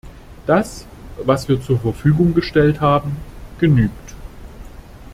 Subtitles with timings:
[0.47, 0.87] Das,
[1.23, 3.17] was wir zur Verfügung gestellt haben,
[3.59, 4.15] genügt.